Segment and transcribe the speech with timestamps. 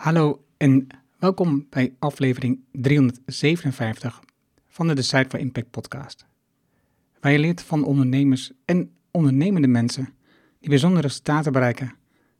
[0.00, 0.86] Hallo en
[1.18, 4.20] welkom bij aflevering 357
[4.68, 6.26] van de Decide for Impact podcast.
[7.20, 10.14] Waar je leert van ondernemers en ondernemende mensen
[10.60, 11.94] die bijzondere resultaten bereiken,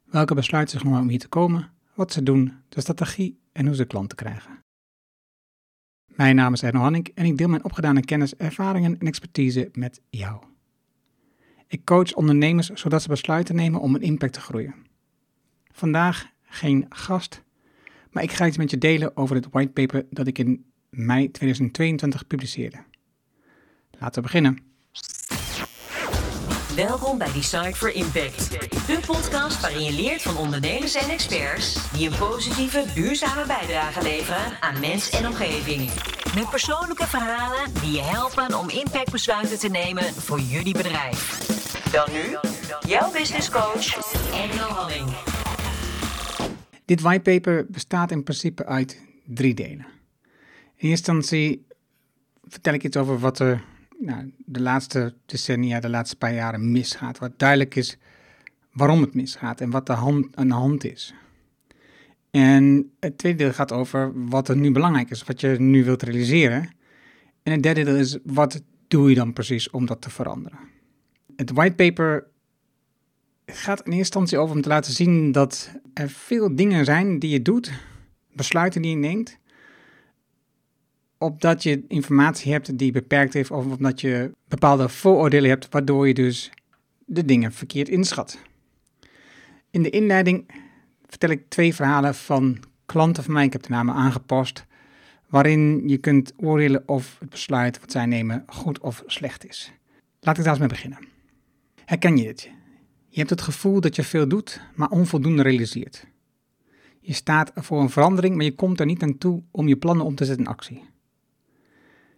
[0.04, 3.74] welke besluiten ze genomen om hier te komen, wat ze doen, de strategie en hoe
[3.74, 4.58] ze klanten krijgen.
[6.06, 10.00] Mijn naam is Erno Hanning en ik deel mijn opgedane kennis, ervaringen en expertise met
[10.08, 10.42] jou.
[11.66, 14.74] Ik coach ondernemers zodat ze besluiten nemen om een impact te groeien.
[15.72, 17.42] Vandaag geen gast,
[18.10, 22.26] maar ik ga iets met je delen over het whitepaper dat ik in mei 2022
[22.26, 22.76] publiceerde.
[23.98, 24.58] Laten we beginnen.
[26.76, 28.50] Welkom bij Decide for Impact,
[28.86, 34.60] de podcast waarin je leert van ondernemers en experts die een positieve, duurzame bijdrage leveren
[34.60, 35.90] aan mens en omgeving.
[36.34, 41.48] Met persoonlijke verhalen die je helpen om impactbesluiten te nemen voor jullie bedrijf.
[41.92, 42.36] Dan nu,
[42.88, 45.39] jouw business coach, Engel Halling.
[46.90, 49.86] Dit whitepaper bestaat in principe uit drie delen.
[50.76, 51.66] In eerste instantie
[52.44, 53.64] vertel ik iets over wat er
[53.98, 57.18] nou, de laatste decennia, de laatste paar jaren misgaat.
[57.18, 57.98] Wat duidelijk is
[58.72, 61.14] waarom het misgaat en wat de hand aan de hand is.
[62.30, 66.02] En het tweede deel gaat over wat er nu belangrijk is, wat je nu wilt
[66.02, 66.70] realiseren.
[67.42, 70.58] En het derde deel is wat doe je dan precies om dat te veranderen.
[71.36, 72.29] Het whitepaper
[73.52, 77.30] gaat in eerste instantie over om te laten zien dat er veel dingen zijn die
[77.30, 77.72] je doet,
[78.32, 79.38] besluiten die je neemt,
[81.18, 86.14] opdat je informatie hebt die beperkt is of omdat je bepaalde vooroordelen hebt, waardoor je
[86.14, 86.50] dus
[87.04, 88.38] de dingen verkeerd inschat.
[89.70, 90.50] In de inleiding
[91.06, 94.66] vertel ik twee verhalen van klanten van mij, ik heb de namen aangepast,
[95.28, 99.72] waarin je kunt oordelen of het besluit wat zij nemen goed of slecht is.
[100.20, 100.98] Laat ik daar eens mee beginnen.
[101.84, 102.50] Herken je dit?
[103.12, 106.06] Je hebt het gevoel dat je veel doet, maar onvoldoende realiseert.
[107.00, 110.06] Je staat voor een verandering, maar je komt er niet aan toe om je plannen
[110.06, 110.84] om te zetten in actie.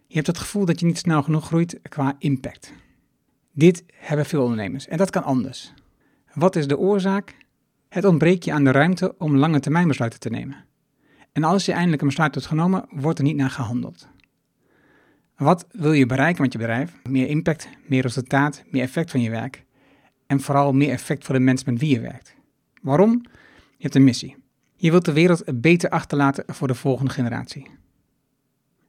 [0.07, 2.73] Je hebt het gevoel dat je niet snel genoeg groeit qua impact.
[3.51, 5.73] Dit hebben veel ondernemers en dat kan anders.
[6.33, 7.35] Wat is de oorzaak?
[7.89, 10.65] Het ontbreekt je aan de ruimte om lange termijn besluiten te nemen.
[11.31, 14.07] En als je eindelijk een besluit hebt genomen, wordt er niet naar gehandeld.
[15.37, 16.99] Wat wil je bereiken met je bedrijf?
[17.09, 19.65] Meer impact, meer resultaat, meer effect van je werk.
[20.33, 22.35] En vooral meer effect voor de mensen met wie je werkt.
[22.81, 23.21] Waarom?
[23.77, 24.35] Je hebt een missie.
[24.75, 27.67] Je wilt de wereld beter achterlaten voor de volgende generatie.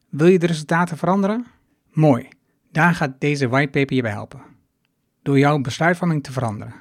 [0.09, 1.47] Wil je de resultaten veranderen?
[1.93, 2.29] Mooi.
[2.73, 4.43] Daar gaat deze whitepaper je bij helpen.
[5.23, 6.75] Door jouw besluitvorming te veranderen.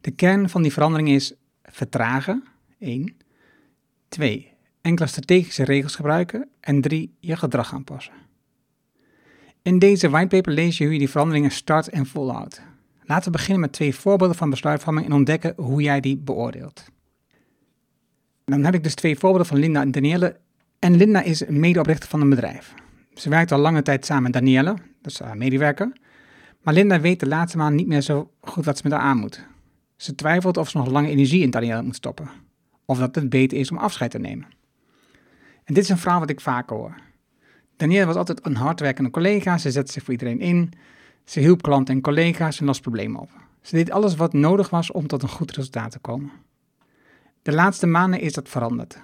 [0.00, 2.44] De kern van die verandering is vertragen,
[2.78, 3.16] 1.
[4.08, 4.52] 2.
[4.80, 6.48] Enkele strategische regels gebruiken.
[6.60, 7.14] En 3.
[7.20, 8.14] Je gedrag aanpassen.
[9.62, 12.70] In deze whitepaper lees je hoe je die veranderingen start en volhoudt.
[13.12, 16.84] Laten we beginnen met twee voorbeelden van besluitvorming en ontdekken hoe jij die beoordeelt.
[18.44, 20.36] Dan heb ik dus twee voorbeelden van Linda en Danielle.
[20.78, 22.74] En Linda is medeoprichter van een bedrijf.
[23.14, 25.92] Ze werkt al lange tijd samen met Danielle, dat is haar medewerker.
[26.62, 29.18] Maar Linda weet de laatste maand niet meer zo goed wat ze met haar aan
[29.18, 29.46] moet.
[29.96, 32.30] Ze twijfelt of ze nog lange energie in Danielle moet stoppen.
[32.84, 34.46] Of dat het beter is om afscheid te nemen.
[35.64, 36.94] En dit is een verhaal wat ik vaak hoor.
[37.76, 40.72] Danielle was altijd een hardwerkende collega, ze zette zich voor iedereen in.
[41.24, 43.30] Ze hielp klanten en collega's en lost problemen op.
[43.60, 46.30] Ze deed alles wat nodig was om tot een goed resultaat te komen.
[47.42, 49.00] De laatste maanden is dat veranderd.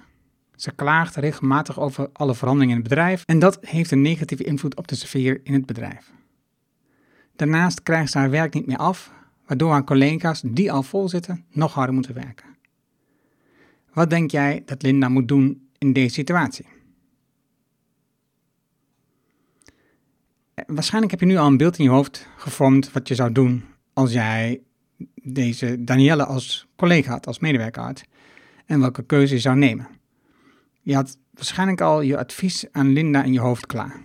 [0.55, 4.75] Ze klaagt regelmatig over alle veranderingen in het bedrijf en dat heeft een negatieve invloed
[4.75, 6.11] op de sfeer in het bedrijf.
[7.35, 9.11] Daarnaast krijgt ze haar werk niet meer af,
[9.45, 12.45] waardoor haar collega's die al vol zitten nog harder moeten werken.
[13.93, 16.65] Wat denk jij dat Linda moet doen in deze situatie?
[20.67, 23.63] Waarschijnlijk heb je nu al een beeld in je hoofd gevormd wat je zou doen
[23.93, 24.61] als jij
[25.23, 28.03] deze Danielle als collega had, als medewerker had,
[28.65, 29.87] en welke keuze je zou nemen.
[30.81, 34.01] Je had waarschijnlijk al je advies aan Linda in je hoofd klaar.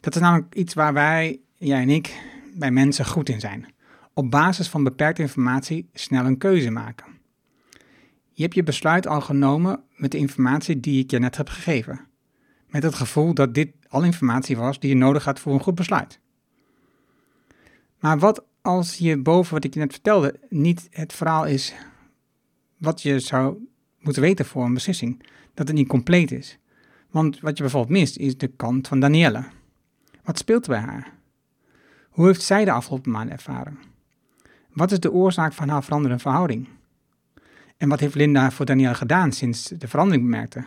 [0.00, 2.20] Dat is namelijk iets waar wij, jij en ik,
[2.54, 3.74] bij mensen goed in zijn.
[4.14, 7.06] Op basis van beperkte informatie snel een keuze maken.
[8.32, 12.09] Je hebt je besluit al genomen met de informatie die ik je net heb gegeven.
[12.70, 15.74] Met het gevoel dat dit al informatie was die je nodig had voor een goed
[15.74, 16.20] besluit.
[17.98, 21.74] Maar wat als je boven wat ik je net vertelde niet het verhaal is
[22.78, 23.68] wat je zou
[23.98, 25.22] moeten weten voor een beslissing,
[25.54, 26.58] dat het niet compleet is?
[27.10, 29.44] Want wat je bijvoorbeeld mist is de kant van Danielle.
[30.24, 31.12] Wat speelt er bij haar?
[32.10, 33.78] Hoe heeft zij de afgelopen maanden ervaren?
[34.72, 36.68] Wat is de oorzaak van haar veranderende verhouding?
[37.76, 40.64] En wat heeft Linda voor Danielle gedaan sinds de verandering bemerkte?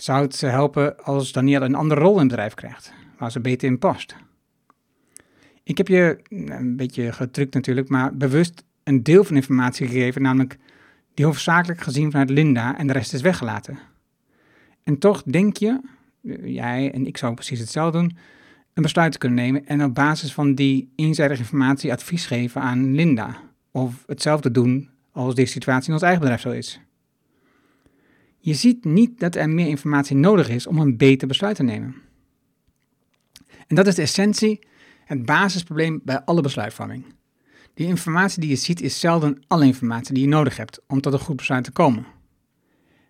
[0.00, 3.68] Zou het helpen als Danielle een andere rol in het bedrijf krijgt, waar ze beter
[3.68, 4.16] in past?
[5.62, 10.56] Ik heb je een beetje gedrukt natuurlijk, maar bewust een deel van informatie gegeven, namelijk
[11.14, 13.78] die hoofdzakelijk gezien vanuit Linda en de rest is weggelaten.
[14.82, 15.80] En toch denk je,
[16.44, 18.16] jij en ik zou precies hetzelfde doen,
[18.74, 23.36] een besluit kunnen nemen en op basis van die eenzijdige informatie advies geven aan Linda.
[23.70, 26.80] Of hetzelfde doen als deze situatie in ons eigen bedrijf zo is.
[28.48, 31.94] Je ziet niet dat er meer informatie nodig is om een beter besluit te nemen.
[33.66, 34.66] En dat is de essentie,
[35.04, 37.04] het basisprobleem bij alle besluitvorming.
[37.74, 41.12] Die informatie die je ziet is zelden alle informatie die je nodig hebt om tot
[41.12, 42.06] een goed besluit te komen.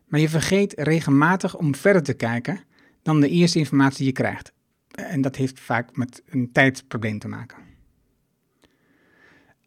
[0.07, 2.61] Maar je vergeet regelmatig om verder te kijken
[3.03, 4.53] dan de eerste informatie die je krijgt.
[4.91, 7.59] En dat heeft vaak met een tijdprobleem te maken.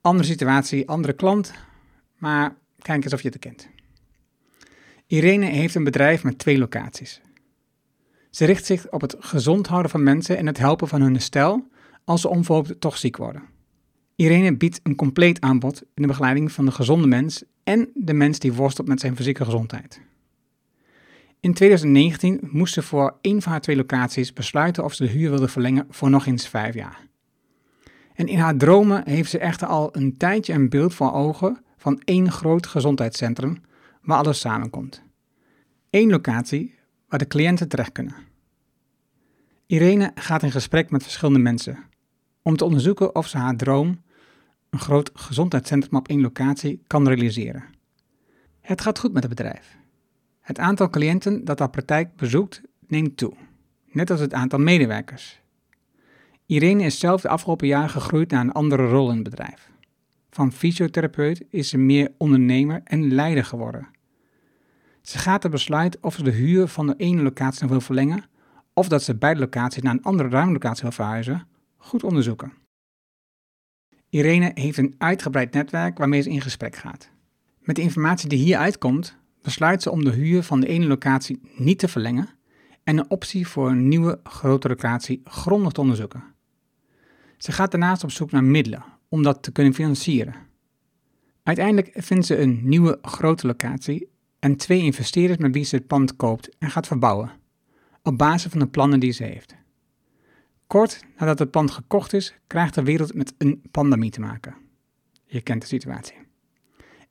[0.01, 1.53] Andere situatie, andere klant,
[2.17, 3.69] maar kijk eens of je het kent.
[5.11, 7.21] Irene heeft een bedrijf met twee locaties.
[8.29, 11.67] Ze richt zich op het gezond houden van mensen en het helpen van hun herstel
[12.03, 13.43] als ze onverhoopt toch ziek worden.
[14.15, 18.39] Irene biedt een compleet aanbod in de begeleiding van de gezonde mens en de mens
[18.39, 20.01] die worstelt met zijn fysieke gezondheid.
[21.39, 25.29] In 2019 moest ze voor één van haar twee locaties besluiten of ze de huur
[25.29, 27.07] wilde verlengen voor nog eens vijf jaar.
[28.13, 32.01] En in haar dromen heeft ze echter al een tijdje een beeld voor ogen van
[32.03, 33.61] één groot gezondheidscentrum
[34.01, 35.03] waar alles samenkomt.
[35.89, 36.75] Eén locatie
[37.07, 38.15] waar de cliënten terecht kunnen.
[39.65, 41.89] Irene gaat in gesprek met verschillende mensen
[42.41, 44.01] om te onderzoeken of ze haar droom,
[44.69, 47.63] een groot gezondheidscentrum op één locatie, kan realiseren.
[48.59, 49.77] Het gaat goed met het bedrijf.
[50.39, 53.33] Het aantal cliënten dat haar praktijk bezoekt neemt toe,
[53.85, 55.41] net als het aantal medewerkers.
[56.45, 59.71] Irene is zelf de afgelopen jaren gegroeid naar een andere rol in het bedrijf.
[60.31, 63.87] Van fysiotherapeut is ze meer ondernemer en leider geworden.
[65.01, 68.23] Ze gaat er besluit of ze de huur van de ene locatie nog wil verlengen
[68.73, 71.47] of dat ze beide locaties naar een andere ruimlocatie wil verhuizen,
[71.77, 72.53] goed onderzoeken.
[74.09, 77.09] Irene heeft een uitgebreid netwerk waarmee ze in gesprek gaat.
[77.59, 81.41] Met de informatie die hier uitkomt, besluit ze om de huur van de ene locatie
[81.55, 82.29] niet te verlengen
[82.83, 86.23] en een optie voor een nieuwe grote locatie grondig te onderzoeken.
[87.37, 90.35] Ze gaat daarnaast op zoek naar middelen om dat te kunnen financieren.
[91.43, 94.09] Uiteindelijk vindt ze een nieuwe grote locatie
[94.39, 97.31] en twee investeerders met wie ze het pand koopt en gaat verbouwen,
[98.03, 99.55] op basis van de plannen die ze heeft.
[100.67, 104.55] Kort nadat het pand gekocht is, krijgt de wereld met een pandemie te maken.
[105.25, 106.15] Je kent de situatie.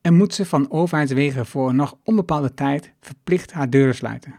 [0.01, 4.35] En moet ze van overheidswegen voor een nog onbepaalde tijd verplicht haar deuren sluiten.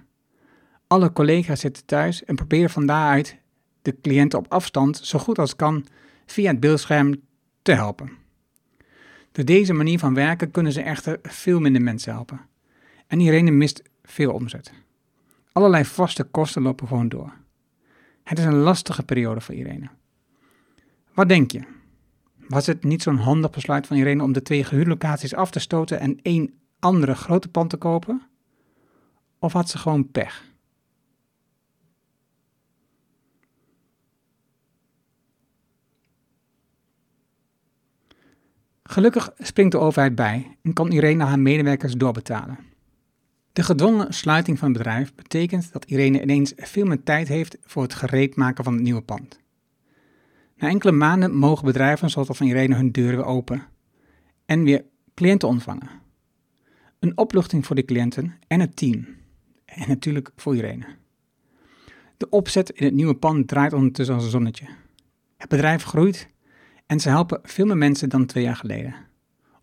[0.88, 3.38] Alle collega's zitten thuis en proberen van daaruit
[3.81, 5.86] de cliënten op afstand zo goed als kan
[6.25, 7.22] via het beeldscherm
[7.62, 8.12] te helpen.
[9.31, 12.42] Door deze manier van werken kunnen ze echter veel minder mensen helpen.
[13.08, 14.74] En Irene mist veel omzet.
[15.52, 17.34] Allerlei vaste kosten lopen gewoon door.
[18.24, 19.90] Het is een lastige periode voor Irene.
[21.13, 21.62] Wat denk je?
[22.48, 26.00] Was het niet zo'n handig besluit van Irene om de twee gehuurlocaties af te stoten
[26.00, 28.22] en één andere grote pand te kopen?
[29.40, 30.50] Of had ze gewoon pech?
[38.91, 42.59] Gelukkig springt de overheid bij en kan Irene haar medewerkers doorbetalen.
[43.53, 47.83] De gedwongen sluiting van het bedrijf betekent dat Irene ineens veel meer tijd heeft voor
[47.83, 49.39] het gereedmaken van het nieuwe pand.
[50.57, 53.63] Na enkele maanden mogen bedrijven zoals dat van Irene hun deuren weer open
[54.45, 55.89] en weer cliënten ontvangen.
[56.99, 59.07] Een opluchting voor de cliënten en het team.
[59.65, 60.86] En natuurlijk voor Irene.
[62.17, 64.65] De opzet in het nieuwe pand draait ondertussen als een zonnetje.
[65.38, 66.29] Het bedrijf groeit
[66.91, 68.95] en ze helpen veel meer mensen dan twee jaar geleden.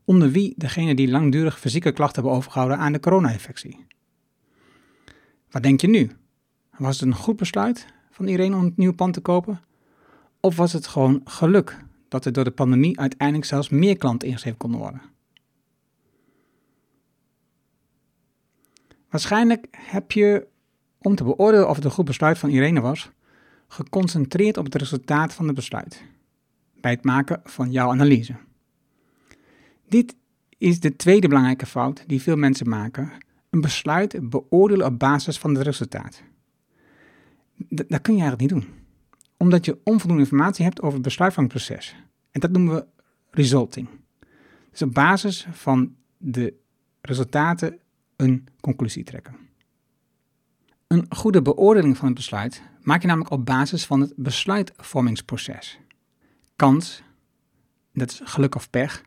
[0.04, 3.86] Onder wie degene die langdurig fysieke klachten hebben overgehouden aan de corona-infectie.
[5.50, 6.10] Wat denk je nu?
[6.76, 9.60] Was het een goed besluit van Irene om het nieuwe pand te kopen?
[10.40, 14.58] Of was het gewoon geluk dat er door de pandemie uiteindelijk zelfs meer klanten ingeschreven
[14.58, 15.02] konden worden?
[19.10, 20.46] Waarschijnlijk heb je,
[20.98, 23.10] om te beoordelen of het een goed besluit van Irene was,
[23.66, 26.02] geconcentreerd op het resultaat van het besluit
[26.80, 28.36] bij het maken van jouw analyse.
[29.88, 30.16] Dit
[30.58, 33.10] is de tweede belangrijke fout die veel mensen maken:
[33.50, 36.22] een besluit beoordelen op basis van het resultaat.
[37.68, 38.78] dat kun je eigenlijk niet doen
[39.38, 41.96] omdat je onvoldoende informatie hebt over het besluitvormingsproces.
[42.30, 42.86] En dat noemen we
[43.30, 43.88] resulting.
[44.70, 46.54] Dus op basis van de
[47.00, 47.78] resultaten
[48.16, 49.36] een conclusie trekken.
[50.86, 55.78] Een goede beoordeling van het besluit maak je namelijk op basis van het besluitvormingsproces.
[56.58, 57.02] Kans,
[57.92, 59.02] dat is geluk of pech,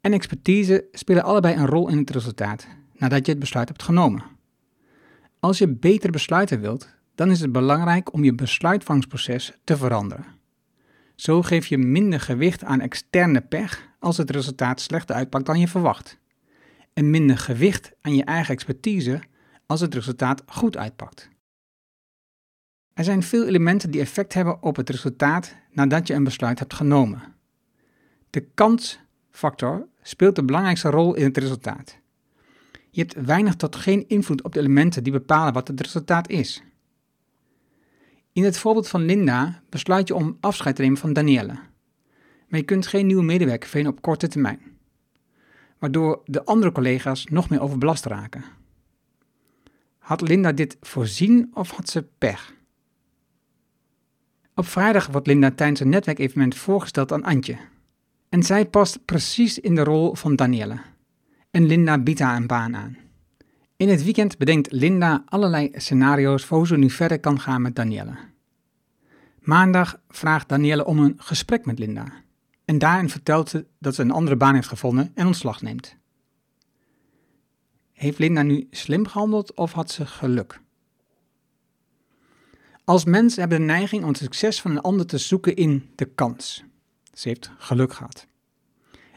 [0.00, 4.22] en expertise spelen allebei een rol in het resultaat nadat je het besluit hebt genomen.
[5.40, 10.24] Als je betere besluiten wilt, dan is het belangrijk om je besluitvormingsproces te veranderen.
[11.14, 15.68] Zo geef je minder gewicht aan externe pech als het resultaat slechter uitpakt dan je
[15.68, 16.18] verwacht.
[16.92, 19.20] en minder gewicht aan je eigen expertise
[19.66, 21.28] als het resultaat goed uitpakt.
[22.98, 26.74] Er zijn veel elementen die effect hebben op het resultaat nadat je een besluit hebt
[26.74, 27.22] genomen.
[28.30, 31.98] De kansfactor speelt de belangrijkste rol in het resultaat.
[32.90, 36.62] Je hebt weinig tot geen invloed op de elementen die bepalen wat het resultaat is.
[38.32, 41.58] In het voorbeeld van Linda besluit je om afscheid te nemen van Danielle.
[42.48, 44.60] Maar je kunt geen nieuwe medewerker vinden op korte termijn,
[45.78, 48.44] waardoor de andere collega's nog meer overbelast raken.
[49.98, 52.56] Had Linda dit voorzien of had ze pech?
[54.58, 57.56] Op vrijdag wordt Linda tijdens een netwerkevenement voorgesteld aan Antje.
[58.28, 60.80] En zij past precies in de rol van Danielle.
[61.50, 62.96] En Linda biedt haar een baan aan.
[63.76, 67.76] In het weekend bedenkt Linda allerlei scenario's voor hoe ze nu verder kan gaan met
[67.76, 68.16] Danielle.
[69.40, 72.12] Maandag vraagt Danielle om een gesprek met Linda.
[72.64, 75.96] En daarin vertelt ze dat ze een andere baan heeft gevonden en ontslag neemt.
[77.92, 80.60] Heeft Linda nu slim gehandeld of had ze geluk?
[82.88, 86.04] Als mens hebben de neiging om het succes van een ander te zoeken in de
[86.04, 86.64] kans.
[87.12, 88.26] Ze heeft geluk gehad.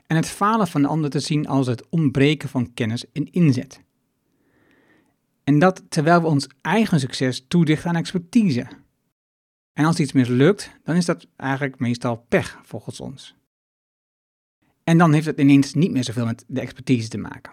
[0.08, 3.82] En het falen van de ander te zien als het ontbreken van kennis en inzet.
[5.44, 8.68] En dat terwijl we ons eigen succes toedichten aan expertise.
[9.74, 13.36] En als iets mislukt, dan is dat eigenlijk meestal pech volgens ons.
[14.84, 17.52] En dan heeft het ineens niet meer zoveel met de expertise te maken.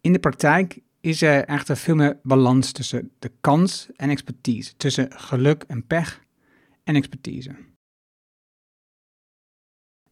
[0.00, 5.12] In de praktijk is er echter veel meer balans tussen de kans en expertise, tussen
[5.12, 6.24] geluk en pech
[6.84, 7.56] en expertise.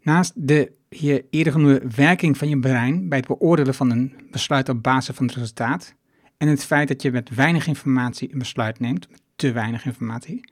[0.00, 4.68] Naast de hier eerder genoemde werking van je brein bij het beoordelen van een besluit
[4.68, 5.94] op basis van het resultaat
[6.36, 10.50] en het feit dat je met weinig informatie een besluit neemt, te weinig informatie,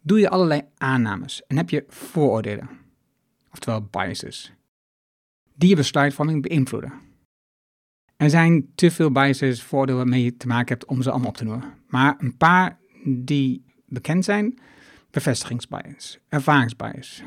[0.00, 2.68] doe je allerlei aannames en heb je vooroordelen,
[3.52, 4.52] oftewel biases,
[5.54, 7.07] die je besluitvorming beïnvloeden.
[8.18, 11.36] Er zijn te veel biases, voordelen waarmee je te maken hebt om ze allemaal op
[11.36, 11.74] te noemen.
[11.86, 14.58] Maar een paar die bekend zijn,
[15.10, 17.22] bevestigingsbias, ervaringsbias,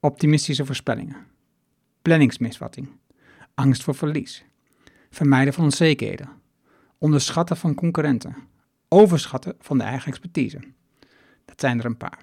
[0.00, 1.16] optimistische voorspellingen,
[2.02, 2.88] planningsmisvatting,
[3.54, 4.44] angst voor verlies,
[5.10, 6.28] vermijden van onzekerheden,
[6.98, 8.36] onderschatten van concurrenten,
[8.88, 10.60] overschatten van de eigen expertise.
[11.44, 12.18] Dat zijn er een paar.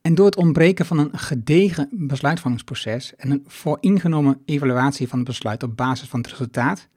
[0.00, 5.62] En door het ontbreken van een gedegen besluitvormingsproces en een vooringenomen evaluatie van het besluit
[5.62, 6.88] op basis van het resultaat,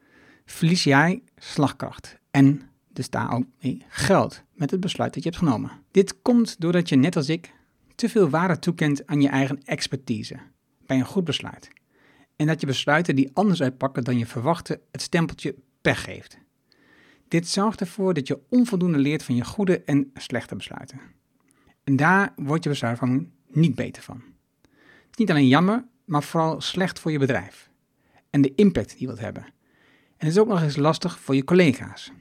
[0.45, 2.61] verlies jij slagkracht en
[2.93, 5.71] dus daar ook mee geld met het besluit dat je hebt genomen.
[5.91, 7.53] Dit komt doordat je, net als ik,
[7.95, 10.39] te veel waarde toekent aan je eigen expertise
[10.85, 11.69] bij een goed besluit.
[12.35, 16.37] En dat je besluiten die anders uitpakken dan je verwachtte het stempeltje pech geeft.
[17.27, 20.99] Dit zorgt ervoor dat je onvoldoende leert van je goede en slechte besluiten.
[21.83, 24.23] En daar wordt je besluitvorming niet beter van.
[24.61, 27.69] Het is niet alleen jammer, maar vooral slecht voor je bedrijf.
[28.29, 29.43] En de impact die je wilt hebben.
[29.43, 32.11] En het is ook nog eens lastig voor je collega's.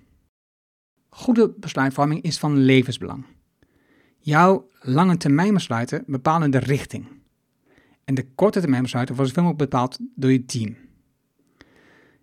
[1.09, 3.25] Goede besluitvorming is van levensbelang.
[4.19, 7.07] Jouw lange termijn besluiten bepalen de richting.
[8.05, 10.77] En de korte termijn besluiten worden zoveel mogelijk bepaald door je team.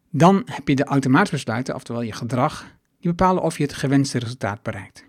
[0.09, 4.19] Dan heb je de automatische besluiten, oftewel je gedrag, die bepalen of je het gewenste
[4.19, 5.05] resultaat bereikt.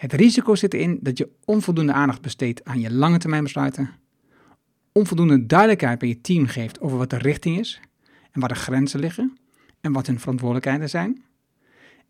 [0.00, 3.90] Het risico zit erin dat je onvoldoende aandacht besteedt aan je lange termijn besluiten,
[4.92, 7.80] onvoldoende duidelijkheid bij je team geeft over wat de richting is
[8.30, 9.38] en waar de grenzen liggen
[9.80, 11.24] en wat hun verantwoordelijkheden zijn,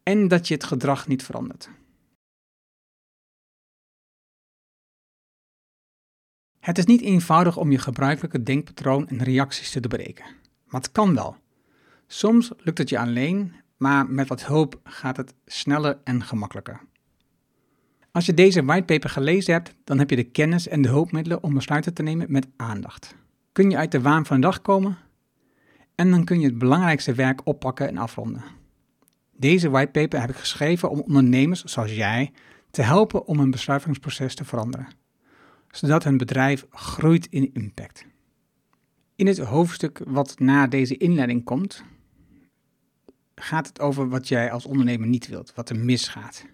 [0.03, 1.71] en dat je het gedrag niet verandert.
[6.59, 10.25] Het is niet eenvoudig om je gebruikelijke denkpatroon en reacties te doorbreken,
[10.65, 11.37] maar het kan wel.
[12.07, 16.89] Soms lukt het je alleen, maar met wat hulp gaat het sneller en gemakkelijker.
[18.13, 21.55] Als je deze whitepaper gelezen hebt, dan heb je de kennis en de hulpmiddelen om
[21.55, 23.15] besluiten te nemen met aandacht.
[23.53, 24.99] Kun je uit de waan van de dag komen
[25.95, 28.43] en dan kun je het belangrijkste werk oppakken en afronden.
[29.37, 32.33] Deze whitepaper heb ik geschreven om ondernemers zoals jij
[32.71, 34.89] te helpen om hun besluitingsproces te veranderen,
[35.71, 38.07] zodat hun bedrijf groeit in impact.
[39.17, 41.85] In het hoofdstuk wat na deze inleiding komt,
[43.35, 46.45] gaat het over wat jij als ondernemer niet wilt, wat er misgaat.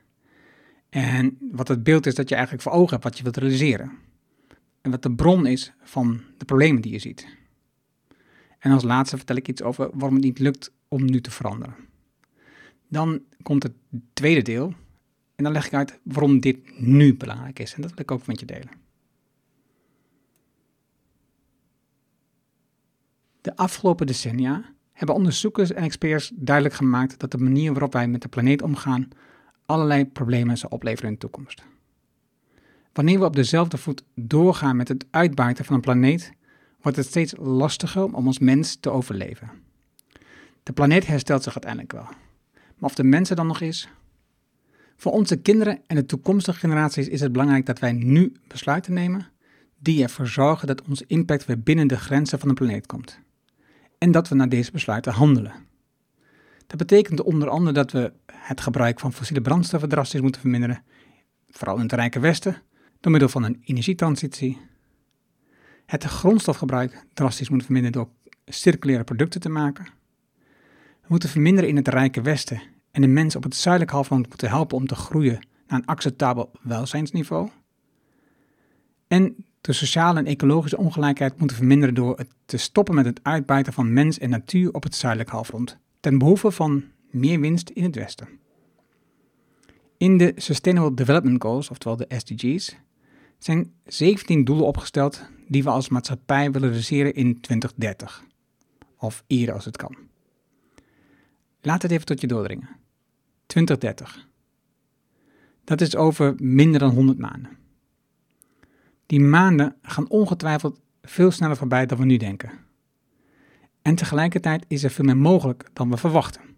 [0.96, 3.92] En wat het beeld is dat je eigenlijk voor ogen hebt wat je wilt realiseren.
[4.80, 7.26] En wat de bron is van de problemen die je ziet.
[8.58, 11.74] En als laatste vertel ik iets over waarom het niet lukt om nu te veranderen.
[12.88, 13.72] Dan komt het
[14.12, 14.74] tweede deel.
[15.34, 17.74] En dan leg ik uit waarom dit nu belangrijk is.
[17.74, 18.70] En dat wil ik ook met je delen.
[23.40, 28.22] De afgelopen decennia hebben onderzoekers en experts duidelijk gemaakt dat de manier waarop wij met
[28.22, 29.08] de planeet omgaan
[29.66, 31.62] allerlei problemen zal opleveren in de toekomst.
[32.92, 36.32] Wanneer we op dezelfde voet doorgaan met het uitbuiten van een planeet,
[36.80, 39.50] wordt het steeds lastiger om als mens te overleven.
[40.62, 42.06] De planeet herstelt zich uiteindelijk wel.
[42.52, 43.88] Maar of de mensen dan nog is?
[44.96, 49.26] Voor onze kinderen en de toekomstige generaties is het belangrijk dat wij nu besluiten nemen
[49.78, 53.18] die ervoor zorgen dat onze impact weer binnen de grenzen van de planeet komt.
[53.98, 55.52] En dat we naar deze besluiten handelen.
[56.66, 58.12] Dat betekent onder andere dat we
[58.46, 60.82] het gebruik van fossiele brandstoffen drastisch moeten verminderen,
[61.50, 62.62] vooral in het rijke Westen,
[63.00, 64.58] door middel van een energietransitie.
[65.86, 69.84] Het grondstofgebruik drastisch moeten verminderen door circulaire producten te maken.
[71.00, 74.48] We moeten verminderen in het rijke Westen en de mensen op het zuidelijk halfrond moeten
[74.48, 77.48] helpen om te groeien naar een acceptabel welzijnsniveau.
[79.08, 83.72] En de sociale en ecologische ongelijkheid moeten verminderen door het te stoppen met het uitbuiten
[83.72, 86.84] van mens en natuur op het zuidelijk halfrond, ten behoeve van
[87.16, 88.28] meer winst in het westen.
[89.96, 92.76] In de Sustainable Development Goals, oftewel de SDG's,
[93.38, 98.24] zijn 17 doelen opgesteld die we als maatschappij willen realiseren in 2030.
[98.98, 99.96] Of eerder als het kan.
[101.60, 102.68] Laat het even tot je doordringen.
[103.46, 104.28] 2030.
[105.64, 107.56] Dat is over minder dan 100 maanden.
[109.06, 112.50] Die maanden gaan ongetwijfeld veel sneller voorbij dan we nu denken.
[113.82, 116.55] En tegelijkertijd is er veel meer mogelijk dan we verwachten.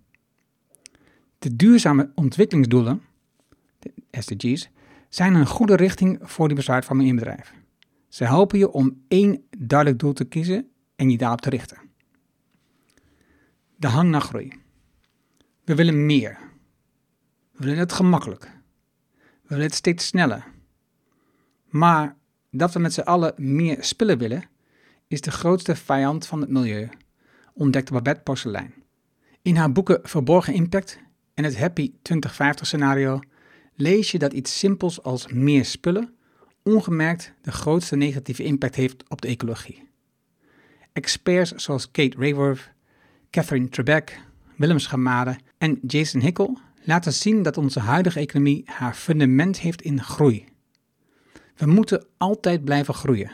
[1.39, 3.03] De duurzame ontwikkelingsdoelen,
[3.79, 4.71] de SDG's,
[5.09, 7.55] zijn een goede richting voor die besluitvorming in bedrijf.
[8.09, 11.79] Ze helpen je om één duidelijk doel te kiezen en je daarop te richten.
[13.77, 14.53] De hang naar groei.
[15.65, 16.39] We willen meer.
[17.53, 18.43] We willen het gemakkelijk.
[19.17, 20.45] We willen het steeds sneller.
[21.69, 22.17] Maar
[22.51, 24.45] dat we met z'n allen meer spullen willen,
[25.07, 26.89] is de grootste vijand van het milieu,
[27.55, 28.75] ontdekte Babette Porcelein.
[29.43, 30.99] In haar boeken Verborgen Impact
[31.39, 33.21] en het Happy 2050 scenario
[33.75, 36.15] lees je dat iets simpels als meer spullen
[36.63, 39.83] ongemerkt de grootste negatieve impact heeft op de ecologie.
[40.93, 42.71] Experts zoals Kate Raworth,
[43.31, 44.21] Catherine Trebek,
[44.57, 50.03] Willem Schamade en Jason Hickel laten zien dat onze huidige economie haar fundament heeft in
[50.03, 50.45] groei.
[51.57, 53.31] We moeten altijd blijven groeien,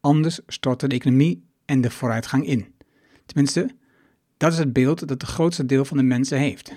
[0.00, 2.74] anders storten de economie en de vooruitgang in.
[3.26, 3.70] Tenminste,
[4.36, 6.72] dat is het beeld dat het grootste deel van de mensen heeft.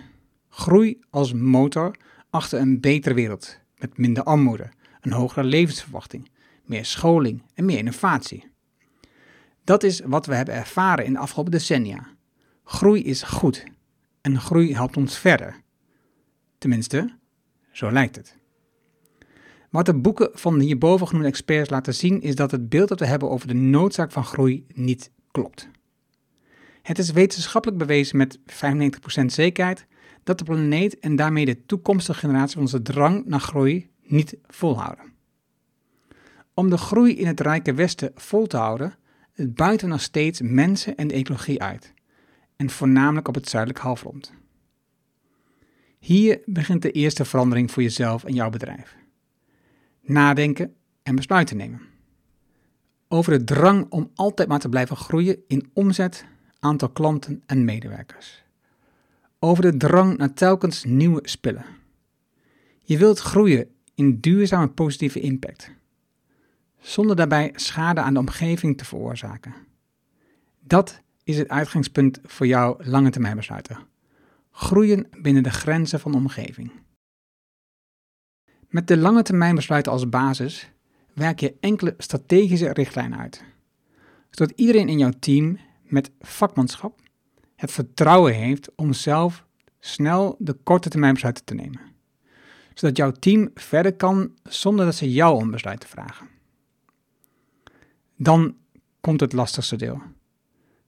[0.57, 1.95] Groei als motor
[2.29, 4.69] achter een betere wereld, met minder armoede,
[5.01, 6.29] een hogere levensverwachting,
[6.63, 8.51] meer scholing en meer innovatie.
[9.63, 12.07] Dat is wat we hebben ervaren in de afgelopen decennia.
[12.63, 13.63] Groei is goed
[14.21, 15.61] en groei helpt ons verder.
[16.57, 17.17] Tenminste,
[17.71, 18.37] zo lijkt het.
[19.69, 22.99] Wat de boeken van de hierboven genoemde experts laten zien is dat het beeld dat
[22.99, 25.69] we hebben over de noodzaak van groei niet klopt.
[26.81, 28.39] Het is wetenschappelijk bewezen met
[29.21, 29.87] 95% zekerheid
[30.25, 35.13] dat de planeet en daarmee de toekomstige generatie onze drang naar groei niet volhouden.
[36.53, 38.95] Om de groei in het rijke Westen vol te houden,
[39.35, 41.93] buiten we nog steeds mensen en de ecologie uit,
[42.55, 44.33] en voornamelijk op het zuidelijk halfrond.
[45.99, 48.95] Hier begint de eerste verandering voor jezelf en jouw bedrijf.
[50.01, 51.81] Nadenken en besluiten nemen.
[53.07, 56.25] Over de drang om altijd maar te blijven groeien in omzet,
[56.59, 58.44] aantal klanten en medewerkers.
[59.45, 61.65] Over de drang naar telkens nieuwe spullen.
[62.81, 65.71] Je wilt groeien in duurzame positieve impact,
[66.79, 69.53] zonder daarbij schade aan de omgeving te veroorzaken.
[70.59, 73.77] Dat is het uitgangspunt voor jouw lange termijn besluiten.
[74.51, 76.71] Groeien binnen de grenzen van de omgeving.
[78.69, 80.71] Met de lange termijn besluiten als basis
[81.13, 83.43] werk je enkele strategische richtlijnen uit,
[84.29, 87.03] zodat iedereen in jouw team met vakmanschap
[87.55, 89.45] het vertrouwen heeft om zelf
[89.79, 91.81] snel de korte termijn besluiten te nemen,
[92.73, 96.27] zodat jouw team verder kan zonder dat ze jou om besluiten vragen.
[98.15, 98.55] Dan
[99.01, 100.01] komt het lastigste deel: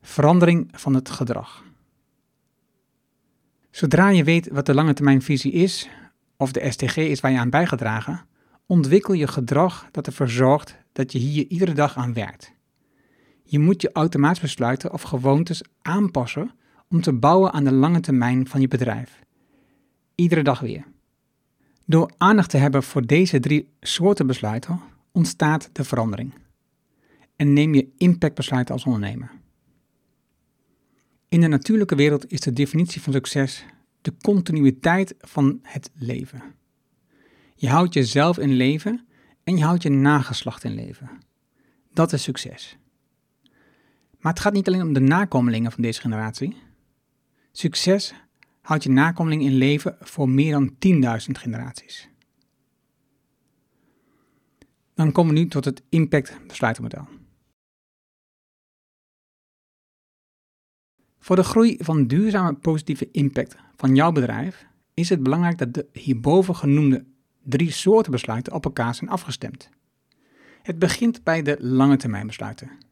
[0.01, 1.63] verandering van het gedrag.
[3.69, 5.89] Zodra je weet wat de lange termijn visie is,
[6.37, 8.25] of de STG is waar je aan bijgedragen,
[8.65, 12.55] ontwikkel je gedrag dat ervoor zorgt dat je hier iedere dag aan werkt.
[13.49, 16.51] Je moet je automatisch besluiten of gewoontes aanpassen
[16.89, 19.23] om te bouwen aan de lange termijn van je bedrijf.
[20.15, 20.85] Iedere dag weer.
[21.85, 24.79] Door aandacht te hebben voor deze drie soorten besluiten
[25.11, 26.33] ontstaat de verandering.
[27.35, 29.31] En neem je impactbesluiten als ondernemer.
[31.29, 33.65] In de natuurlijke wereld is de definitie van succes
[34.01, 36.43] de continuïteit van het leven.
[37.55, 39.07] Je houdt jezelf in leven
[39.43, 41.09] en je houdt je nageslacht in leven.
[41.93, 42.77] Dat is succes.
[44.19, 46.57] Maar het gaat niet alleen om de nakomelingen van deze generatie.
[47.51, 48.13] Succes
[48.61, 52.09] houdt je nakomelingen in leven voor meer dan 10.000 generaties.
[54.93, 57.07] Dan komen we nu tot het impact besluitenmodel.
[61.19, 65.87] Voor de groei van duurzame positieve impact van jouw bedrijf is het belangrijk dat de
[65.93, 67.05] hierboven genoemde
[67.43, 69.69] drie soorten besluiten op elkaar zijn afgestemd.
[70.61, 72.86] Het begint bij de lange termijn besluiten.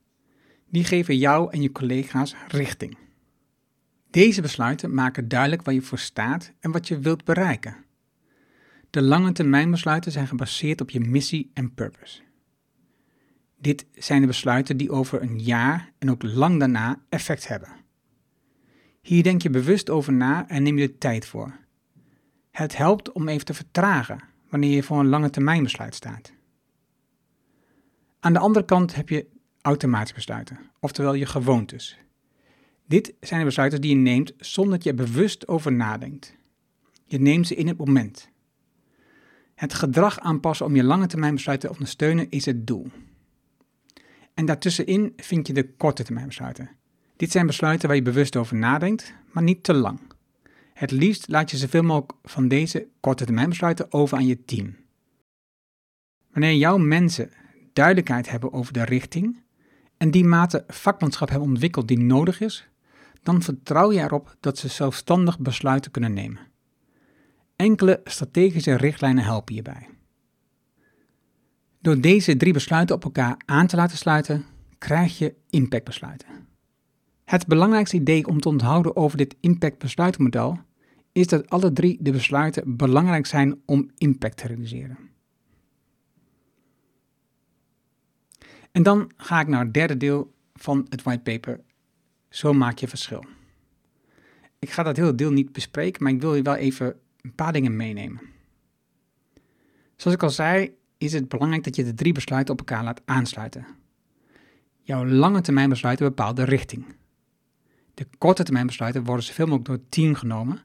[0.69, 2.97] Die geven jou en je collega's richting.
[4.09, 7.75] Deze besluiten maken duidelijk waar je voor staat en wat je wilt bereiken.
[8.89, 12.21] De lange termijn besluiten zijn gebaseerd op je missie en purpose.
[13.57, 17.69] Dit zijn de besluiten die over een jaar en ook lang daarna effect hebben.
[19.01, 21.59] Hier denk je bewust over na en neem je de tijd voor.
[22.51, 26.33] Het helpt om even te vertragen wanneer je voor een lange termijn besluit staat.
[28.19, 29.27] Aan de andere kant heb je
[29.65, 31.99] automatische besluiten, oftewel je gewoontes.
[32.85, 36.35] Dit zijn de besluiten die je neemt zonder dat je er bewust over nadenkt.
[37.05, 38.29] Je neemt ze in het moment.
[39.55, 42.87] Het gedrag aanpassen om je lange termijn besluiten te ondersteunen is het doel.
[44.33, 46.69] En daartussenin vind je de korte termijn besluiten.
[47.15, 49.99] Dit zijn besluiten waar je bewust over nadenkt, maar niet te lang.
[50.73, 54.75] Het liefst laat je zoveel mogelijk van deze korte termijn besluiten over aan je team.
[56.31, 57.29] Wanneer jouw mensen
[57.73, 59.43] duidelijkheid hebben over de richting
[59.97, 62.67] en die mate vakmanschap hebben ontwikkeld die nodig is,
[63.23, 66.39] dan vertrouw je erop dat ze zelfstandig besluiten kunnen nemen.
[67.55, 69.89] Enkele strategische richtlijnen helpen hierbij.
[71.81, 74.45] Door deze drie besluiten op elkaar aan te laten sluiten,
[74.77, 76.27] krijg je impactbesluiten.
[77.25, 80.59] Het belangrijkste idee om te onthouden over dit impactbesluitenmodel
[81.11, 84.97] is dat alle drie de besluiten belangrijk zijn om impact te realiseren.
[88.75, 91.59] En dan ga ik naar het derde deel van het whitepaper.
[92.29, 93.25] Zo maak je verschil.
[94.59, 97.53] Ik ga dat hele deel niet bespreken, maar ik wil je wel even een paar
[97.53, 98.21] dingen meenemen.
[99.95, 103.01] Zoals ik al zei, is het belangrijk dat je de drie besluiten op elkaar laat
[103.05, 103.65] aansluiten.
[104.81, 106.85] Jouw lange termijn besluiten bepaalt de richting.
[107.93, 110.61] De korte termijn besluiten worden zoveel mogelijk door het team genomen.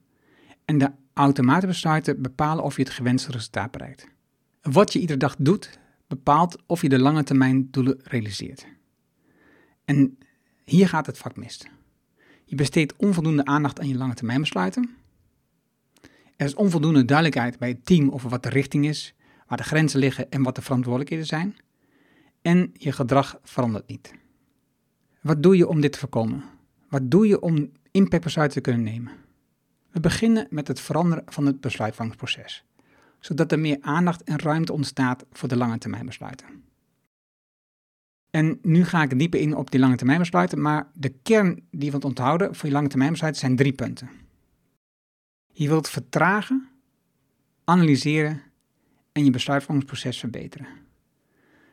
[0.65, 4.09] En de automatische besluiten bepalen of je het gewenste resultaat bereikt.
[4.63, 5.80] Wat je iedere dag doet,
[6.11, 8.67] bepaalt of je de lange termijn doelen realiseert.
[9.85, 10.19] En
[10.65, 11.67] hier gaat het vak mis.
[12.45, 14.91] Je besteedt onvoldoende aandacht aan je lange termijn besluiten.
[16.37, 19.15] Er is onvoldoende duidelijkheid bij het team over wat de richting is,
[19.47, 21.57] waar de grenzen liggen en wat de verantwoordelijkheden zijn.
[22.43, 24.15] En je gedrag verandert niet.
[25.21, 26.45] Wat doe je om dit te voorkomen?
[26.89, 29.13] Wat doe je om impactbesluiten te kunnen nemen?
[29.91, 32.65] We beginnen met het veranderen van het besluitvormingsproces,
[33.21, 36.47] zodat er meer aandacht en ruimte ontstaat voor de lange termijn besluiten.
[38.31, 41.85] En nu ga ik dieper in op die lange termijn besluiten, maar de kern die
[41.85, 44.11] je wilt onthouden voor je lange termijn besluiten zijn drie punten.
[45.53, 46.69] Je wilt vertragen,
[47.65, 48.43] analyseren
[49.13, 50.67] en je besluitvormingsproces verbeteren.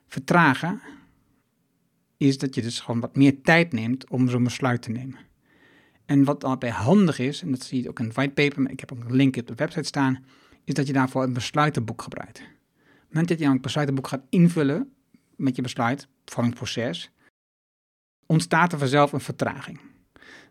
[0.08, 0.82] Vertragen
[2.18, 5.20] is dat je dus gewoon wat meer tijd neemt om zo'n besluit te nemen.
[6.06, 8.80] En wat daarbij handig is, en dat zie je ook in het whitepaper, maar ik
[8.80, 10.26] heb ook een link op de website staan,
[10.68, 12.40] is dat je daarvoor een besluitenboek gebruikt.
[12.40, 12.46] Op
[12.84, 14.94] het moment dat je een besluitenboek gaat invullen
[15.36, 17.12] met je besluitvormingsproces,
[18.26, 19.80] ontstaat er vanzelf een vertraging.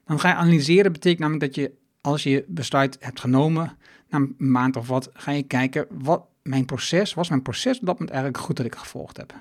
[0.05, 3.77] Dan ga je analyseren, betekent namelijk dat je als je besluit hebt genomen,
[4.09, 7.87] na een maand of wat, ga je kijken, wat mijn proces, was mijn proces op
[7.87, 9.35] dat moment eigenlijk goed dat ik gevolgd heb.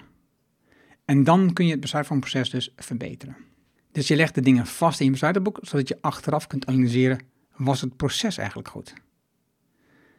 [1.05, 3.35] En dan kun je het besluitvormingsproces dus verbeteren.
[3.91, 7.19] Dus je legt de dingen vast in je besluitenboek, zodat je achteraf kunt analyseren,
[7.55, 8.93] was het proces eigenlijk goed?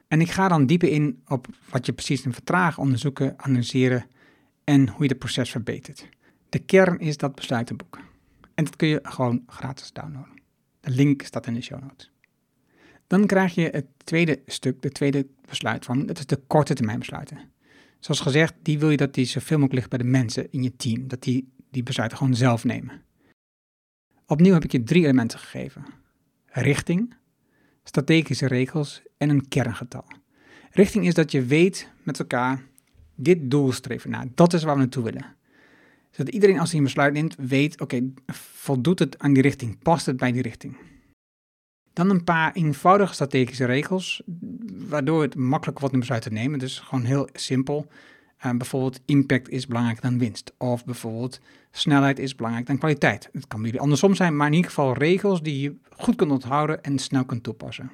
[0.08, 4.06] En ik ga dan dieper in op wat je precies in vertragen onderzoeken, analyseren
[4.64, 6.08] en hoe je het proces verbetert.
[6.48, 7.98] De kern is dat besluitenboek.
[8.54, 10.40] En dat kun je gewoon gratis downloaden.
[10.80, 12.10] De link staat in de show notes.
[13.06, 17.38] Dan krijg je het tweede stuk, de tweede besluitvorming, dat is de korte termijn besluiten.
[17.98, 20.76] Zoals gezegd, die wil je dat die zoveel mogelijk ligt bij de mensen in je
[20.76, 23.02] team, dat die die besluiten gewoon zelf nemen.
[24.26, 25.84] Opnieuw heb ik je drie elementen gegeven.
[26.44, 27.14] Richting,
[27.88, 30.04] strategische regels en een kerngetal.
[30.70, 32.62] Richting is dat je weet met elkaar,
[33.14, 35.34] dit doel streven naar, dat is waar we naartoe willen.
[36.10, 40.06] Zodat iedereen als hij een besluit neemt, weet, oké, voldoet het aan die richting, past
[40.06, 40.76] het bij die richting.
[41.92, 44.22] Dan een paar eenvoudige strategische regels,
[44.88, 46.58] waardoor het makkelijk wordt om besluiten te nemen.
[46.58, 47.86] Dus gewoon heel simpel.
[48.44, 50.52] Uh, bijvoorbeeld impact is belangrijker dan winst.
[50.58, 53.28] Of bijvoorbeeld snelheid is belangrijker dan kwaliteit.
[53.32, 56.82] Het kan jullie andersom zijn, maar in ieder geval regels die je goed kunt onthouden
[56.82, 57.90] en snel kunt toepassen.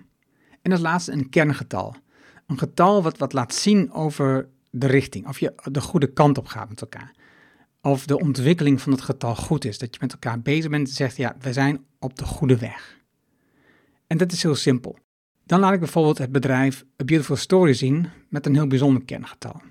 [0.63, 1.97] En als laatste een kerngetal.
[2.47, 6.47] Een getal wat, wat laat zien over de richting, of je de goede kant op
[6.47, 7.15] gaat met elkaar.
[7.81, 9.79] Of de ontwikkeling van het getal goed is.
[9.79, 13.01] Dat je met elkaar bezig bent en zegt, ja, we zijn op de goede weg.
[14.07, 14.99] En dat is heel simpel.
[15.45, 19.63] Dan laat ik bijvoorbeeld het bedrijf A Beautiful Story zien met een heel bijzonder kerngetal.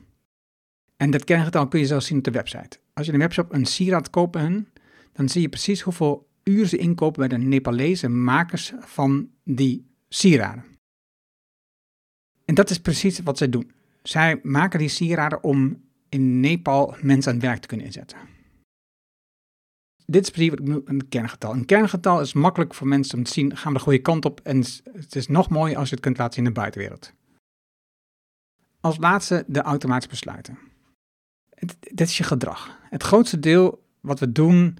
[1.01, 2.79] En dat kerngetal kun je zelfs zien op de website.
[2.93, 4.33] Als je in de webshop een sieraad koopt
[5.13, 10.63] dan zie je precies hoeveel uren ze inkopen bij de Nepalese makers van die sieraden.
[12.45, 13.71] En dat is precies wat zij doen.
[14.03, 18.17] Zij maken die sieraden om in Nepal mensen aan het werk te kunnen inzetten.
[20.05, 20.53] Dit is precies
[20.85, 21.53] een kerngetal.
[21.53, 24.39] Een kerngetal is makkelijk voor mensen om te zien, gaan we de goede kant op
[24.43, 24.57] en
[24.93, 27.13] het is nog mooier als je het kunt laten zien in de buitenwereld.
[28.79, 30.69] Als laatste de automatische besluiten.
[31.91, 32.79] Dit is je gedrag.
[32.89, 34.77] Het grootste deel wat we doen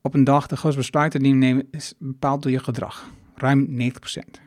[0.00, 3.10] op een dag, de grootste besluiten die we nemen, is bepaald door je gedrag.
[3.34, 4.46] Ruim 90%.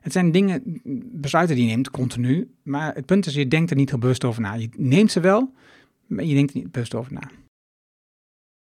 [0.00, 0.80] Het zijn dingen,
[1.12, 4.24] besluiten die je neemt continu, maar het punt is, je denkt er niet heel bewust
[4.24, 4.54] over na.
[4.54, 5.52] Je neemt ze wel,
[6.06, 7.30] maar je denkt er niet bewust over na.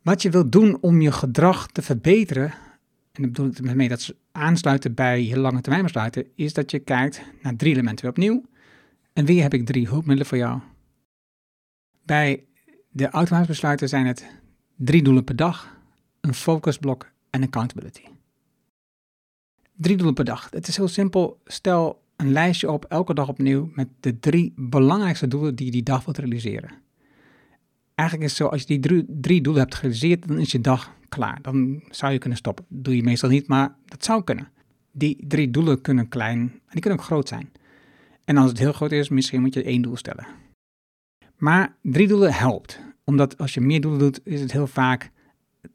[0.01, 2.53] Wat je wilt doen om je gedrag te verbeteren,
[3.11, 6.71] en dat bedoel ik mee dat ze aansluiten bij je lange termijn besluiten, is dat
[6.71, 8.43] je kijkt naar drie elementen weer opnieuw.
[9.13, 10.59] En weer heb ik drie hulpmiddelen voor jou.
[12.07, 12.43] Bij
[12.89, 14.25] de automatische besluiten zijn het
[14.75, 15.77] drie doelen per dag,
[16.21, 18.01] een focusblok en accountability.
[19.75, 20.47] Drie doelen per dag.
[20.49, 21.41] Het is heel simpel.
[21.45, 25.83] Stel een lijstje op, elke dag opnieuw, met de drie belangrijkste doelen die je die
[25.83, 26.71] dag wilt realiseren.
[27.95, 30.61] Eigenlijk is het zo, als je die drie, drie doelen hebt gerealiseerd, dan is je
[30.61, 31.41] dag klaar.
[31.41, 32.65] Dan zou je kunnen stoppen.
[32.69, 34.51] Dat doe je meestal niet, maar dat zou kunnen.
[34.91, 37.51] Die drie doelen kunnen klein en die kunnen ook groot zijn.
[38.25, 40.27] En als het heel groot is, misschien moet je één doel stellen.
[41.37, 42.79] Maar drie doelen helpt.
[43.03, 45.11] Omdat als je meer doelen doet, is het heel vaak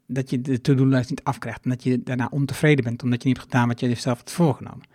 [0.07, 1.63] dat je de to-do-lijst niet afkrijgt.
[1.63, 4.31] En dat je daarna ontevreden bent, omdat je niet hebt gedaan wat je jezelf hebt
[4.31, 4.87] voorgenomen.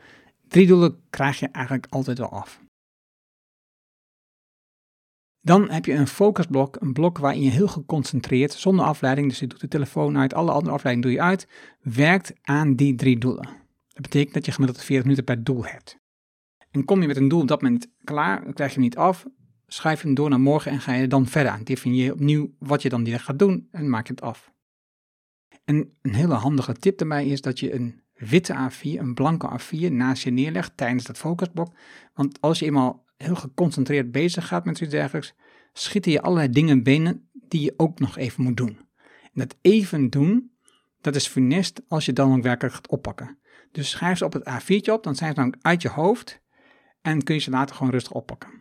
[0.49, 2.61] Drie doelen krijg je eigenlijk altijd wel af.
[5.41, 9.47] Dan heb je een focusblok, een blok waarin je heel geconcentreerd, zonder afleiding, dus je
[9.47, 11.49] doet de telefoon uit, alle andere afleidingen doe je uit,
[11.81, 13.49] werkt aan die drie doelen.
[13.89, 15.99] Dat betekent dat je gemiddeld 40 minuten per doel hebt.
[16.71, 18.97] En kom je met een doel op dat moment klaar, dan krijg je hem niet
[18.97, 19.27] af,
[19.69, 21.65] schrijf hem door naar morgen en ga je dan verder aan.
[21.65, 24.53] Definieer opnieuw wat je dan dag gaat doen en maak het af.
[25.65, 29.93] En een hele handige tip daarbij is dat je een witte A4, een blanke A4
[29.93, 31.75] naast je neerlegt tijdens dat focusblok.
[32.15, 35.35] Want als je eenmaal heel geconcentreerd bezig gaat met iets dergelijks,
[35.73, 38.79] schieten je allerlei dingen binnen die je ook nog even moet doen.
[39.23, 40.53] En dat even doen,
[41.01, 43.39] dat is funest als je dan ook werkelijk gaat oppakken.
[43.73, 46.41] Dus schrijf ze op het A4'tje op, dan zijn ze dan uit je hoofd
[47.03, 48.58] en kun je ze later gewoon rustig oppakken.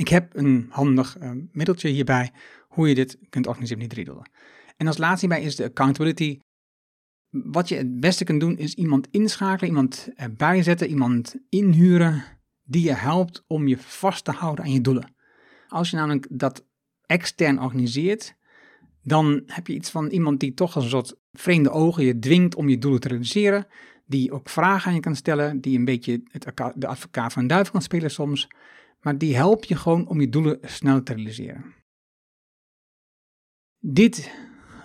[0.00, 2.30] Ik heb een handig uh, middeltje hierbij
[2.68, 4.30] hoe je dit kunt organiseren met die drie doelen.
[4.76, 6.38] En als laatste hierbij is de accountability.
[7.28, 12.24] Wat je het beste kunt doen is iemand inschakelen, iemand erbij zetten, iemand inhuren
[12.62, 15.14] die je helpt om je vast te houden aan je doelen.
[15.68, 16.66] Als je namelijk dat
[17.06, 18.34] extern organiseert,
[19.02, 22.54] dan heb je iets van iemand die toch als een soort vreemde ogen je dwingt
[22.54, 23.66] om je doelen te realiseren,
[24.06, 27.48] die ook vragen aan je kan stellen, die een beetje het, de advocaat van een
[27.48, 28.48] duivel kan spelen soms,
[29.00, 31.74] maar die helpt je gewoon om je doelen snel te realiseren.
[33.78, 34.30] Dit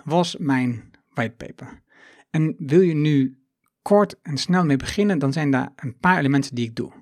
[0.04, 1.82] was mijn whitepaper.
[2.30, 3.44] En wil je nu
[3.82, 6.92] kort en snel mee beginnen, dan zijn daar een paar elementen die ik doe.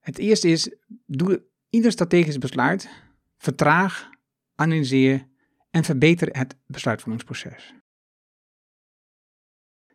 [0.00, 0.74] Het eerste is,
[1.06, 2.88] doe ieder strategisch besluit,
[3.36, 4.10] vertraag,
[4.54, 5.28] analyseer
[5.70, 7.74] en verbeter het besluitvormingsproces.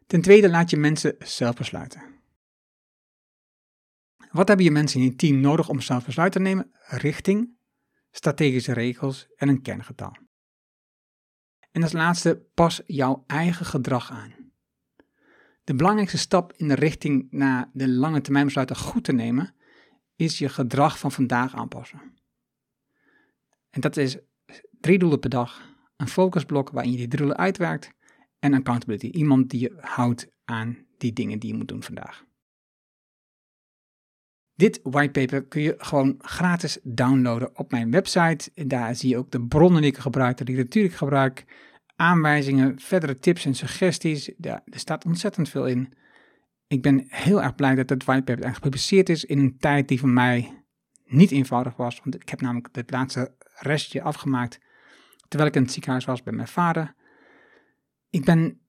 [0.05, 2.14] Ten tweede, laat je mensen zelf besluiten.
[4.35, 6.71] Wat hebben je mensen in je team nodig om zelf besluit te nemen?
[6.81, 7.57] Richting,
[8.11, 10.17] strategische regels en een kerngetal.
[11.71, 14.33] En als laatste, pas jouw eigen gedrag aan.
[15.63, 19.55] De belangrijkste stap in de richting naar de lange termijn besluiten goed te nemen,
[20.15, 22.13] is je gedrag van vandaag aanpassen.
[23.69, 24.17] En dat is
[24.79, 25.61] drie doelen per dag,
[25.97, 27.91] een focusblok waarin je die doelen uitwerkt
[28.39, 32.24] en accountability, iemand die je houdt aan die dingen die je moet doen vandaag.
[34.55, 38.51] Dit whitepaper kun je gewoon gratis downloaden op mijn website.
[38.67, 41.45] Daar zie je ook de bronnen die ik gebruik, de literatuur die ik gebruik,
[41.95, 44.31] aanwijzingen, verdere tips en suggesties.
[44.37, 45.93] Ja, er staat ontzettend veel in.
[46.67, 50.09] Ik ben heel erg blij dat het whitepaper gepubliceerd is in een tijd die voor
[50.09, 50.63] mij
[51.05, 51.99] niet eenvoudig was.
[52.03, 54.59] Want ik heb namelijk het laatste restje afgemaakt
[55.27, 56.93] terwijl ik in het ziekenhuis was bij mijn vader.
[58.09, 58.59] Ik ben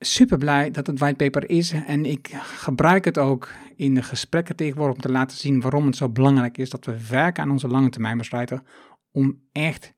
[0.00, 4.94] super blij dat het whitepaper is en ik gebruik het ook in de gesprekken tegenwoordig
[4.94, 7.88] om te laten zien waarom het zo belangrijk is dat we werken aan onze lange
[7.90, 8.66] termijn besluiten
[9.10, 9.94] om echt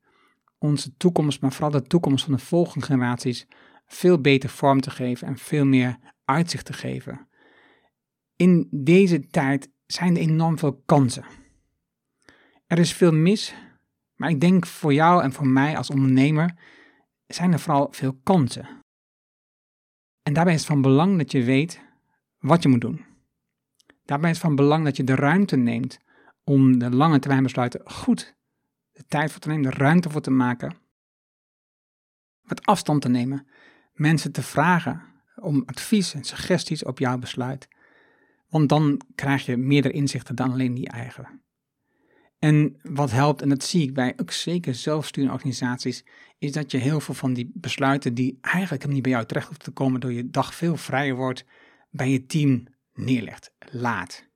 [0.58, 3.46] onze toekomst, maar vooral de toekomst van de volgende generaties
[3.86, 7.28] veel beter vorm te geven en veel meer uitzicht te geven.
[8.36, 11.24] In deze tijd zijn er enorm veel kansen.
[12.66, 13.54] Er is veel mis,
[14.16, 16.54] maar ik denk voor jou en voor mij als ondernemer
[17.26, 18.81] zijn er vooral veel kansen.
[20.22, 21.80] En daarbij is het van belang dat je weet
[22.38, 23.04] wat je moet doen.
[24.04, 25.98] Daarbij is het van belang dat je de ruimte neemt
[26.44, 28.36] om de lange termijn besluiten goed
[28.92, 30.80] de tijd voor te nemen, de ruimte voor te maken.
[32.42, 33.46] met afstand te nemen,
[33.92, 35.02] mensen te vragen
[35.36, 37.68] om advies en suggesties op jouw besluit.
[38.48, 41.42] Want dan krijg je meerdere inzichten dan alleen die eigen.
[42.38, 46.04] En wat helpt, en dat zie ik bij ook zeker zelfsturende organisaties,
[46.42, 49.64] is dat je heel veel van die besluiten die eigenlijk niet bij jou terecht hoeven
[49.64, 51.44] te komen door je dag veel vrijer wordt,
[51.90, 53.54] bij je team neerlegt.
[53.70, 54.30] Laat.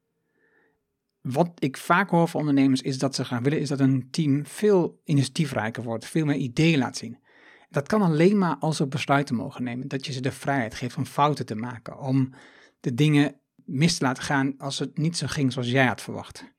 [1.20, 4.46] Wat ik vaak hoor van ondernemers is dat ze gaan willen, is dat een team
[4.46, 7.18] veel initiatiefrijker wordt, veel meer ideeën laat zien.
[7.68, 10.96] Dat kan alleen maar als ze besluiten mogen nemen, dat je ze de vrijheid geeft
[10.96, 12.32] om fouten te maken, om
[12.80, 16.52] de dingen mis te laten gaan als het niet zo ging zoals jij had verwacht.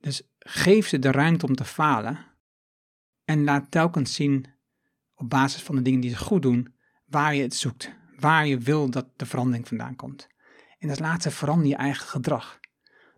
[0.00, 2.18] Dus geef ze de ruimte om te falen
[3.24, 4.58] en laat telkens zien
[5.20, 6.74] op basis van de dingen die ze goed doen,
[7.06, 10.28] waar je het zoekt, waar je wil dat de verandering vandaan komt.
[10.78, 12.60] En als laatste verander je eigen gedrag.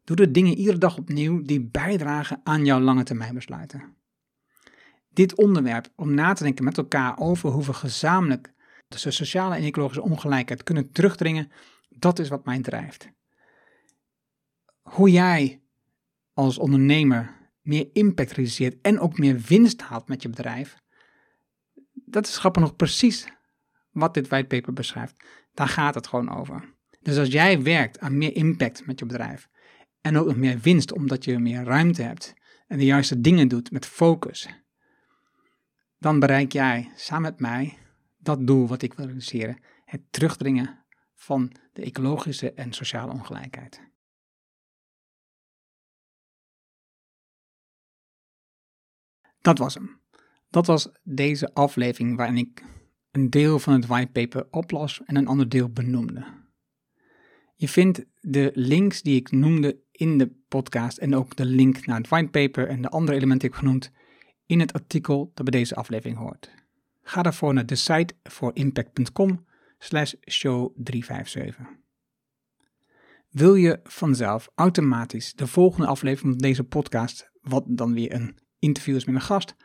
[0.04, 3.96] Doe de dingen iedere dag opnieuw die bijdragen aan jouw lange termijn besluiten.
[5.08, 8.52] Dit onderwerp om na te denken met elkaar over hoe we gezamenlijk
[8.88, 11.50] de sociale en ecologische ongelijkheid kunnen terugdringen,
[11.88, 13.08] dat is wat mij drijft.
[14.82, 15.62] Hoe jij
[16.32, 20.81] als ondernemer meer impact realiseert en ook meer winst haalt met je bedrijf,
[22.12, 23.26] dat is grappig nog precies
[23.90, 25.24] wat dit whitepaper beschrijft.
[25.54, 26.74] Daar gaat het gewoon over.
[27.00, 29.48] Dus als jij werkt aan meer impact met je bedrijf
[30.00, 32.34] en ook nog meer winst omdat je meer ruimte hebt
[32.66, 34.48] en de juiste dingen doet met focus,
[35.98, 37.78] dan bereik jij samen met mij
[38.18, 43.90] dat doel wat ik wil realiseren: het terugdringen van de ecologische en sociale ongelijkheid.
[49.40, 50.01] Dat was hem.
[50.52, 52.64] Dat was deze aflevering waarin ik
[53.10, 56.24] een deel van het whitepaper oplas en een ander deel benoemde.
[57.56, 61.96] Je vindt de links die ik noemde in de podcast en ook de link naar
[61.96, 63.90] het whitepaper en de andere elementen die ik genoemd
[64.46, 66.50] in het artikel dat bij deze aflevering hoort.
[67.02, 69.44] Ga daarvoor naar de site voor impact.com
[69.78, 71.66] slash show 357.
[73.28, 78.96] Wil je vanzelf automatisch de volgende aflevering van deze podcast, wat dan weer een interview
[78.96, 79.56] is met een gast,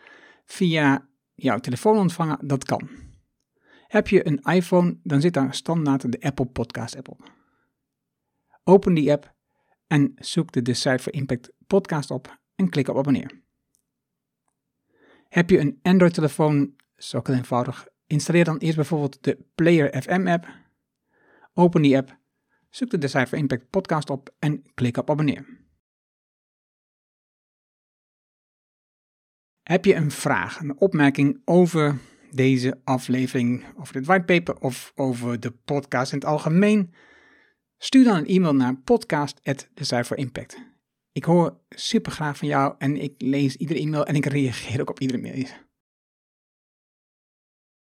[0.47, 2.47] via jouw telefoon ontvangen?
[2.47, 2.89] Dat kan.
[3.87, 7.31] Heb je een iPhone, dan zit daar standaard de Apple Podcast app op.
[8.63, 9.35] Open die app
[9.87, 13.41] en zoek de Decide for Impact podcast op en klik op abonneer.
[15.29, 20.47] Heb je een Android-telefoon, zo eenvoudig, installeer dan eerst bijvoorbeeld de Player FM app.
[21.53, 22.17] Open die app,
[22.69, 25.66] zoek de Decide for Impact podcast op en klik op abonneer.
[29.67, 31.99] Heb je een vraag, een opmerking over
[32.31, 36.93] deze aflevering, over dit whitepaper of over de podcast in het algemeen?
[37.77, 40.57] Stuur dan een e-mail naar podcast@decipher.impact.
[41.11, 44.89] Ik hoor super graag van jou en ik lees iedere e-mail en ik reageer ook
[44.89, 45.45] op iedere mail.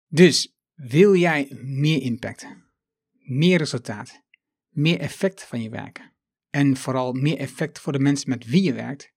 [0.06, 2.46] Dus wil jij meer impact,
[3.18, 4.22] meer resultaat,
[4.68, 6.12] meer effect van je werk
[6.50, 9.12] en vooral meer effect voor de mensen met wie je werkt?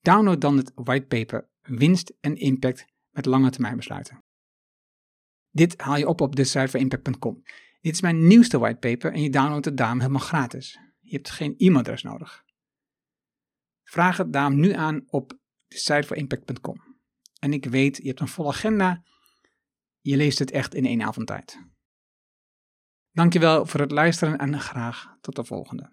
[0.00, 4.24] Download dan het whitepaper Winst en Impact met lange termijn besluiten.
[5.50, 7.42] Dit haal je op op decideforimpact.com.
[7.80, 10.78] Dit is mijn nieuwste whitepaper en je downloadt het daarom helemaal gratis.
[11.00, 12.44] Je hebt geen e-mailadres nodig.
[13.82, 16.82] Vraag het daarom nu aan op decideforimpact.com.
[17.38, 19.02] En ik weet, je hebt een volle agenda.
[20.00, 21.58] Je leest het echt in één avond tijd.
[23.10, 25.92] Dankjewel voor het luisteren en graag tot de volgende.